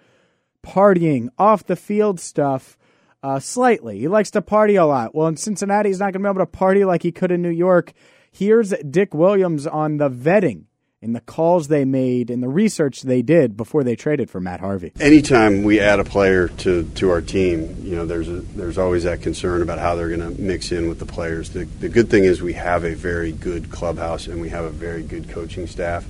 Partying, 0.63 1.29
off 1.39 1.65
the 1.65 1.77
field 1.77 2.21
stuff. 2.21 2.77
Uh, 3.23 3.39
slightly. 3.39 3.99
He 3.99 4.09
likes 4.09 4.31
to 4.33 4.43
party 4.43 4.77
a 4.77 4.87
lot. 4.87 5.15
Well, 5.15 5.29
in 5.29 5.37
Cincinnati, 5.37 5.91
he's 5.91 5.99
not 5.99 6.13
going 6.13 6.23
to 6.23 6.29
be 6.29 6.29
able 6.29 6.41
to 6.41 6.47
party 6.47 6.85
like 6.85 7.03
he 7.03 7.13
could 7.13 7.31
in 7.31 7.43
New 7.43 7.51
York. 7.51 7.93
Here's 8.31 8.71
Dick 8.89 9.13
Williams 9.13 9.67
on 9.67 9.97
the 9.97 10.09
vetting 10.09 10.65
and 11.03 11.17
the 11.17 11.21
calls 11.21 11.69
they 11.69 11.85
made 11.85 12.31
and 12.31 12.43
the 12.43 12.49
research 12.49 13.03
they 13.03 13.23
did 13.23 13.57
before 13.57 13.83
they 13.83 13.97
traded 13.97 14.31
for 14.31 14.41
Matt 14.41 14.61
Harvey. 14.61 14.93
Anytime 15.01 15.63
we 15.63 15.81
add 15.81 15.99
a 15.99 16.05
player 16.05 16.49
to, 16.49 16.85
to 16.97 17.11
our 17.11 17.23
team, 17.23 17.77
you 17.83 17.97
know, 17.97 18.05
there's 18.05 18.29
a, 18.29 18.41
there's 18.41 18.79
always 18.79 19.05
that 19.05 19.23
concern 19.23 19.63
about 19.63 19.79
how 19.79 19.95
they're 19.95 20.15
going 20.15 20.21
to 20.21 20.41
mix 20.41 20.73
in 20.73 20.89
with 20.89 20.99
the 20.99 21.07
players. 21.07 21.51
The, 21.51 21.65
the 21.65 21.89
good 21.89 22.11
thing 22.11 22.25
is 22.25 22.43
we 22.43 22.53
have 22.53 22.85
a 22.85 22.95
very 22.95 23.33
good 23.33 23.71
clubhouse 23.71 24.27
and 24.27 24.41
we 24.41 24.51
have 24.51 24.65
a 24.65 24.71
very 24.71 25.03
good 25.03 25.31
coaching 25.31 25.67
staff, 25.67 26.07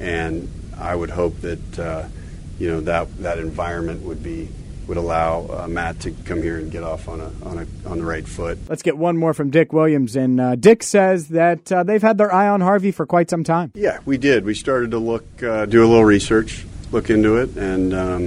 and 0.00 0.50
I 0.78 0.94
would 0.94 1.10
hope 1.10 1.40
that 1.42 1.78
uh, 1.78 2.08
you 2.58 2.70
know 2.70 2.80
that 2.82 3.14
that 3.18 3.38
environment 3.38 4.02
would 4.02 4.22
be 4.22 4.48
would 4.90 4.96
allow 4.96 5.46
uh, 5.48 5.68
Matt 5.68 6.00
to 6.00 6.10
come 6.24 6.42
here 6.42 6.58
and 6.58 6.68
get 6.72 6.82
off 6.82 7.08
on 7.08 7.20
a, 7.20 7.30
on 7.44 7.58
a 7.58 7.88
on 7.88 7.98
the 7.98 8.04
right 8.04 8.26
foot. 8.26 8.58
Let's 8.68 8.82
get 8.82 8.98
one 8.98 9.16
more 9.16 9.32
from 9.32 9.50
Dick 9.50 9.72
Williams, 9.72 10.16
and 10.16 10.40
uh, 10.40 10.56
Dick 10.56 10.82
says 10.82 11.28
that 11.28 11.70
uh, 11.70 11.84
they've 11.84 12.02
had 12.02 12.18
their 12.18 12.34
eye 12.34 12.48
on 12.48 12.60
Harvey 12.60 12.90
for 12.90 13.06
quite 13.06 13.30
some 13.30 13.44
time. 13.44 13.70
Yeah, 13.76 14.00
we 14.04 14.18
did. 14.18 14.44
We 14.44 14.54
started 14.54 14.90
to 14.90 14.98
look, 14.98 15.24
uh, 15.44 15.66
do 15.66 15.84
a 15.84 15.86
little 15.86 16.04
research, 16.04 16.66
look 16.90 17.08
into 17.08 17.36
it, 17.36 17.56
and 17.56 17.94
um, 17.94 18.22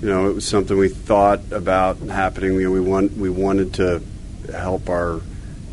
you 0.00 0.08
know 0.08 0.28
it 0.28 0.34
was 0.34 0.48
something 0.48 0.76
we 0.76 0.88
thought 0.88 1.52
about 1.52 1.98
happening. 1.98 2.56
We 2.56 2.66
we 2.66 2.80
want 2.80 3.12
we 3.16 3.30
wanted 3.30 3.74
to 3.74 4.02
help 4.52 4.88
our 4.88 5.20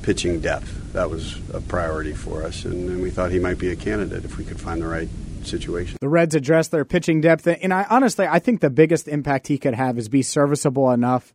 pitching 0.03 0.39
depth. 0.39 0.93
That 0.93 1.10
was 1.10 1.36
a 1.51 1.62
priority 1.62 2.13
for 2.13 2.43
us, 2.43 2.63
and, 2.63 2.91
and 2.91 3.01
we 3.01 3.10
thought 3.10 3.31
he 3.31 3.39
might 3.39 3.58
be 3.58 3.72
a 3.72 3.75
candidate 3.75 4.24
if 4.24 4.38
we 4.38 4.46
could 4.46 4.62
find 4.62 4.84
the 4.84 4.88
right 4.88 5.10
situation. 5.50 5.98
The 6.00 6.10
Reds 6.10 6.36
address 6.36 6.68
their 6.68 6.86
pitching 6.86 7.22
depth, 7.22 7.48
and 7.48 7.74
I 7.74 7.86
honestly 7.89 8.27
I 8.27 8.39
think 8.39 8.62
the 8.62 8.70
biggest 8.70 9.08
impact 9.08 9.48
he 9.48 9.58
could 9.58 9.74
have 9.74 9.98
is 9.98 10.10
be 10.10 10.22
serviceable 10.22 10.91
enough 10.91 11.34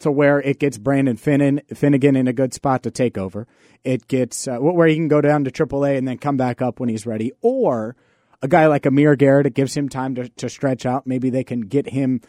to 0.00 0.10
where 0.10 0.40
it 0.40 0.58
gets 0.58 0.76
Brandon 0.76 1.16
Finnegan 1.16 2.16
in 2.16 2.28
a 2.28 2.32
good 2.32 2.52
spot 2.52 2.82
to 2.82 2.90
take 2.90 3.16
over. 3.16 3.46
It 3.84 4.08
gets 4.08 4.48
uh, 4.48 4.58
where 4.58 4.88
he 4.88 4.96
can 4.96 5.08
go 5.08 5.20
down 5.20 5.44
to 5.44 5.50
AAA 5.50 5.96
and 5.96 6.06
then 6.06 6.18
come 6.18 6.36
back 6.36 6.60
up 6.60 6.80
when 6.80 6.88
he's 6.88 7.06
ready, 7.06 7.32
or 7.40 7.96
a 8.42 8.48
guy 8.48 8.66
like 8.66 8.86
Amir 8.86 9.16
Garrett. 9.16 9.46
It 9.46 9.54
gives 9.54 9.76
him 9.76 9.88
time 9.88 10.14
to, 10.16 10.28
to 10.28 10.48
stretch 10.48 10.84
out. 10.84 11.06
Maybe 11.06 11.30
they 11.30 11.44
can 11.44 11.62
get 11.62 11.88
him 11.88 12.20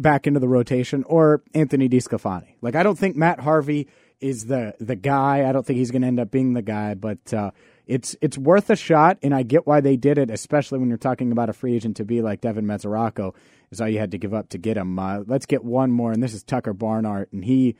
back 0.00 0.26
into 0.26 0.40
the 0.40 0.48
rotation, 0.48 1.04
or 1.04 1.42
Anthony 1.54 1.88
DeSclafani. 1.88 2.54
Like 2.60 2.74
I 2.74 2.82
don't 2.82 2.98
think 2.98 3.16
Matt 3.16 3.40
Harvey 3.40 3.88
is 4.20 4.46
the 4.46 4.74
the 4.80 4.96
guy. 4.96 5.48
I 5.48 5.52
don't 5.52 5.66
think 5.66 5.78
he's 5.78 5.90
going 5.90 6.02
to 6.02 6.08
end 6.08 6.20
up 6.20 6.30
being 6.30 6.54
the 6.54 6.62
guy, 6.62 6.94
but 6.94 7.32
uh, 7.34 7.50
it's 7.92 8.16
it's 8.22 8.38
worth 8.38 8.70
a 8.70 8.76
shot, 8.76 9.18
and 9.22 9.34
I 9.34 9.42
get 9.42 9.66
why 9.66 9.82
they 9.82 9.96
did 9.96 10.16
it, 10.16 10.30
especially 10.30 10.78
when 10.78 10.88
you're 10.88 10.96
talking 10.96 11.30
about 11.30 11.50
a 11.50 11.52
free 11.52 11.74
agent 11.74 11.98
to 11.98 12.06
be 12.06 12.22
like 12.22 12.40
Devin 12.40 12.64
Mesoraco 12.64 13.34
is 13.70 13.82
all 13.82 13.88
you 13.88 13.98
had 13.98 14.12
to 14.12 14.18
give 14.18 14.32
up 14.32 14.48
to 14.50 14.58
get 14.58 14.78
him. 14.78 14.98
Uh, 14.98 15.20
let's 15.26 15.44
get 15.44 15.62
one 15.62 15.92
more, 15.92 16.10
and 16.10 16.22
this 16.22 16.32
is 16.32 16.42
Tucker 16.42 16.72
Barnhart, 16.72 17.30
and 17.32 17.44
he 17.44 17.76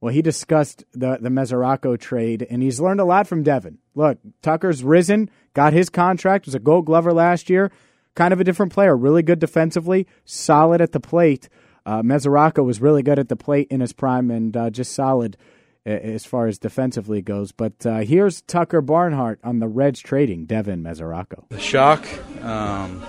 well 0.00 0.12
he 0.12 0.20
discussed 0.20 0.82
the 0.92 1.16
the 1.20 1.28
Mesoraco 1.28 1.96
trade, 1.96 2.44
and 2.50 2.60
he's 2.60 2.80
learned 2.80 2.98
a 2.98 3.04
lot 3.04 3.28
from 3.28 3.44
Devin. 3.44 3.78
Look, 3.94 4.18
Tucker's 4.42 4.82
risen, 4.82 5.30
got 5.54 5.72
his 5.72 5.88
contract, 5.88 6.46
was 6.46 6.56
a 6.56 6.58
Gold 6.58 6.86
Glover 6.86 7.12
last 7.12 7.48
year, 7.48 7.70
kind 8.16 8.32
of 8.32 8.40
a 8.40 8.44
different 8.44 8.72
player, 8.72 8.96
really 8.96 9.22
good 9.22 9.38
defensively, 9.38 10.08
solid 10.24 10.80
at 10.80 10.90
the 10.90 10.98
plate. 10.98 11.48
Uh, 11.86 12.02
Mesoraco 12.02 12.64
was 12.64 12.80
really 12.80 13.04
good 13.04 13.20
at 13.20 13.28
the 13.28 13.36
plate 13.36 13.68
in 13.70 13.80
his 13.80 13.92
prime, 13.92 14.28
and 14.28 14.56
uh, 14.56 14.70
just 14.70 14.92
solid 14.92 15.36
as 15.84 16.24
far 16.24 16.46
as 16.46 16.58
defensively 16.58 17.22
goes. 17.22 17.52
But 17.52 17.84
uh, 17.84 17.98
here's 17.98 18.42
Tucker 18.42 18.80
Barnhart 18.80 19.40
on 19.42 19.58
the 19.58 19.68
Reds 19.68 20.00
trading 20.00 20.44
Devin 20.46 20.82
Mesoraco. 20.82 21.48
The 21.48 21.60
shock. 21.60 22.06
Um, 22.42 23.02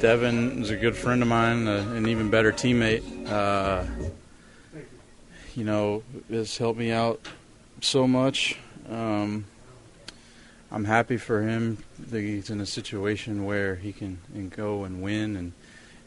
Devin 0.00 0.62
is 0.62 0.70
a 0.70 0.76
good 0.76 0.96
friend 0.96 1.22
of 1.22 1.28
mine, 1.28 1.66
uh, 1.66 1.92
an 1.94 2.06
even 2.08 2.30
better 2.30 2.52
teammate. 2.52 3.30
Uh, 3.30 3.84
you 5.54 5.64
know, 5.64 6.02
has 6.28 6.58
helped 6.58 6.78
me 6.78 6.90
out 6.90 7.26
so 7.80 8.06
much. 8.06 8.58
Um, 8.88 9.46
I'm 10.70 10.84
happy 10.84 11.16
for 11.16 11.42
him 11.42 11.78
that 12.10 12.20
he's 12.20 12.50
in 12.50 12.60
a 12.60 12.66
situation 12.66 13.44
where 13.44 13.76
he 13.76 13.92
can 13.92 14.18
and 14.34 14.50
go 14.50 14.84
and 14.84 15.02
win 15.02 15.36
and 15.36 15.52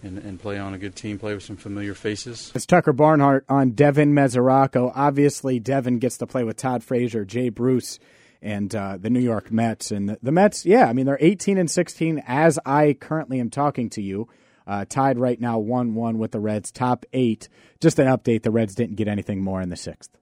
and, 0.03 0.17
and 0.17 0.39
play 0.39 0.57
on 0.57 0.73
a 0.73 0.77
good 0.77 0.95
team, 0.95 1.17
play 1.19 1.33
with 1.33 1.43
some 1.43 1.57
familiar 1.57 1.93
faces. 1.93 2.51
It's 2.55 2.65
Tucker 2.65 2.93
Barnhart 2.93 3.45
on 3.49 3.71
Devin 3.71 4.13
Mesoraco. 4.13 4.91
Obviously, 4.95 5.59
Devin 5.59 5.99
gets 5.99 6.17
to 6.19 6.27
play 6.27 6.43
with 6.43 6.57
Todd 6.57 6.83
Frazier, 6.83 7.25
Jay 7.25 7.49
Bruce, 7.49 7.99
and 8.41 8.73
uh, 8.75 8.97
the 8.99 9.09
New 9.09 9.19
York 9.19 9.51
Mets. 9.51 9.91
And 9.91 10.17
the, 10.21 10.31
Mets, 10.31 10.65
yeah, 10.65 10.85
I 10.87 10.93
mean, 10.93 11.05
they're 11.05 11.17
18 11.19 11.57
and 11.57 11.69
16 11.69 12.23
as 12.27 12.59
I 12.65 12.93
currently 12.93 13.39
am 13.39 13.49
talking 13.49 13.89
to 13.91 14.01
you. 14.01 14.27
Uh, 14.65 14.83
tied 14.83 15.17
right 15.17 15.39
now 15.39 15.57
1 15.59 15.95
1 15.95 16.17
with 16.17 16.31
the 16.31 16.41
Reds, 16.41 16.71
top 16.71 17.05
eight. 17.13 17.47
Just 17.79 17.99
an 17.99 18.07
update 18.07 18.43
the 18.43 18.51
Reds 18.51 18.75
didn't 18.75 18.97
get 18.97 19.07
anything 19.07 19.41
more 19.41 19.61
in 19.61 19.69
the 19.69 19.77
sixth. 19.77 20.17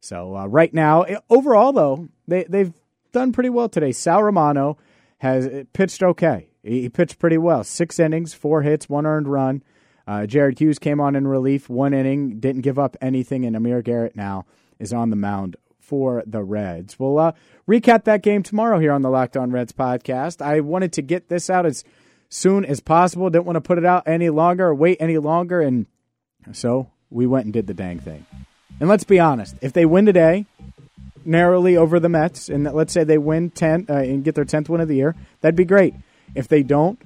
So, 0.00 0.36
uh, 0.36 0.46
right 0.46 0.74
now, 0.74 1.02
eh, 1.02 1.16
overall, 1.30 1.72
though, 1.72 2.08
they, 2.26 2.42
they've 2.42 2.72
done 3.12 3.32
pretty 3.32 3.50
well 3.50 3.68
today. 3.68 3.92
Sal 3.92 4.22
Romano 4.22 4.78
has 5.18 5.64
pitched 5.72 6.02
okay. 6.02 6.48
He 6.64 6.88
pitched 6.88 7.18
pretty 7.18 7.38
well. 7.38 7.62
Six 7.62 7.98
innings, 7.98 8.32
four 8.32 8.62
hits, 8.62 8.88
one 8.88 9.04
earned 9.06 9.28
run. 9.28 9.62
Uh, 10.06 10.26
Jared 10.26 10.58
Hughes 10.58 10.78
came 10.78 11.00
on 11.00 11.14
in 11.14 11.26
relief, 11.26 11.68
one 11.68 11.94
inning, 11.94 12.40
didn't 12.40 12.62
give 12.62 12.78
up 12.78 12.96
anything, 13.00 13.44
and 13.44 13.54
Amir 13.54 13.82
Garrett 13.82 14.16
now 14.16 14.46
is 14.78 14.92
on 14.92 15.10
the 15.10 15.16
mound 15.16 15.56
for 15.78 16.22
the 16.26 16.42
Reds. 16.42 16.98
We'll 16.98 17.18
uh, 17.18 17.32
recap 17.68 18.04
that 18.04 18.22
game 18.22 18.42
tomorrow 18.42 18.78
here 18.78 18.92
on 18.92 19.02
the 19.02 19.10
Locked 19.10 19.36
On 19.36 19.50
Reds 19.50 19.72
podcast. 19.72 20.42
I 20.42 20.60
wanted 20.60 20.92
to 20.94 21.02
get 21.02 21.28
this 21.28 21.50
out 21.50 21.66
as 21.66 21.84
soon 22.28 22.64
as 22.64 22.80
possible. 22.80 23.28
Didn't 23.30 23.44
want 23.44 23.56
to 23.56 23.60
put 23.60 23.78
it 23.78 23.84
out 23.84 24.04
any 24.06 24.30
longer 24.30 24.66
or 24.66 24.74
wait 24.74 24.96
any 25.00 25.18
longer. 25.18 25.60
And 25.60 25.86
so 26.52 26.90
we 27.10 27.26
went 27.26 27.44
and 27.44 27.52
did 27.52 27.66
the 27.66 27.74
dang 27.74 28.00
thing. 28.00 28.26
And 28.80 28.88
let's 28.88 29.04
be 29.04 29.20
honest 29.20 29.56
if 29.60 29.72
they 29.72 29.86
win 29.86 30.06
today, 30.06 30.46
narrowly 31.24 31.76
over 31.76 32.00
the 32.00 32.08
Mets, 32.08 32.48
and 32.48 32.64
let's 32.64 32.92
say 32.92 33.04
they 33.04 33.18
win 33.18 33.50
10 33.50 33.86
uh, 33.88 33.94
and 33.94 34.24
get 34.24 34.34
their 34.34 34.44
10th 34.44 34.68
win 34.68 34.80
of 34.80 34.88
the 34.88 34.96
year, 34.96 35.14
that'd 35.40 35.56
be 35.56 35.64
great. 35.64 35.94
If 36.34 36.48
they 36.48 36.62
don't, 36.62 37.00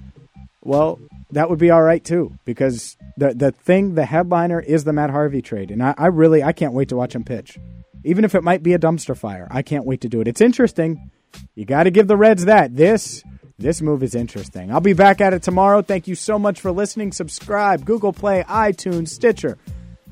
well, 0.62 0.98
that 1.30 1.50
would 1.50 1.58
be 1.58 1.70
all 1.70 1.82
right 1.82 2.04
too, 2.04 2.36
because 2.44 2.96
the 3.16 3.34
the 3.34 3.52
thing, 3.52 3.94
the 3.94 4.04
headliner 4.04 4.60
is 4.60 4.84
the 4.84 4.92
Matt 4.92 5.10
Harvey 5.10 5.42
trade, 5.42 5.70
and 5.70 5.82
I, 5.82 5.94
I 5.96 6.06
really 6.06 6.42
I 6.42 6.52
can't 6.52 6.72
wait 6.72 6.88
to 6.88 6.96
watch 6.96 7.14
him 7.14 7.24
pitch, 7.24 7.58
even 8.04 8.24
if 8.24 8.34
it 8.34 8.42
might 8.42 8.62
be 8.62 8.74
a 8.74 8.78
dumpster 8.78 9.16
fire. 9.16 9.48
I 9.50 9.62
can't 9.62 9.84
wait 9.84 10.00
to 10.02 10.08
do 10.08 10.20
it. 10.20 10.28
It's 10.28 10.40
interesting. 10.40 11.10
You 11.54 11.64
got 11.64 11.84
to 11.84 11.90
give 11.90 12.08
the 12.08 12.16
Reds 12.16 12.46
that. 12.46 12.74
This 12.74 13.22
this 13.58 13.82
move 13.82 14.02
is 14.02 14.14
interesting. 14.14 14.72
I'll 14.72 14.80
be 14.80 14.94
back 14.94 15.20
at 15.20 15.34
it 15.34 15.42
tomorrow. 15.42 15.82
Thank 15.82 16.08
you 16.08 16.14
so 16.14 16.38
much 16.38 16.60
for 16.60 16.70
listening. 16.70 17.12
Subscribe, 17.12 17.84
Google 17.84 18.12
Play, 18.12 18.44
iTunes, 18.44 19.08
Stitcher. 19.08 19.58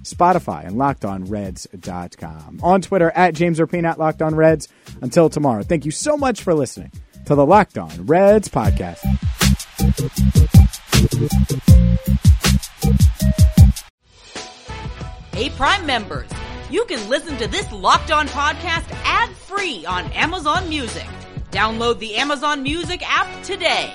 Spotify, 0.02 0.64
and 0.64 0.76
LockedOnReds.com. 0.76 2.60
On 2.62 2.80
Twitter, 2.80 3.10
at 3.10 3.34
James 3.34 3.58
Rapien, 3.58 3.84
at 3.84 3.98
Locked 3.98 4.22
On 4.22 4.36
Reds. 4.36 4.68
Until 5.02 5.28
tomorrow, 5.28 5.64
thank 5.64 5.84
you 5.84 5.90
so 5.90 6.16
much 6.16 6.44
for 6.44 6.54
listening 6.54 6.92
to 7.26 7.34
the 7.34 7.44
Locked 7.44 7.76
On 7.76 8.06
Reds 8.06 8.48
podcast. 8.48 8.98
Hey, 15.34 15.50
Prime 15.50 15.84
members, 15.84 16.30
you 16.70 16.84
can 16.84 17.08
listen 17.08 17.36
to 17.38 17.48
this 17.48 17.70
Locked 17.72 18.12
On 18.12 18.28
podcast 18.28 18.88
ad 19.04 19.30
free 19.30 19.84
on 19.86 20.04
Amazon 20.12 20.68
Music. 20.68 21.06
Download 21.50 21.98
the 21.98 22.14
Amazon 22.14 22.62
Music 22.62 23.02
app 23.04 23.42
today. 23.42 23.92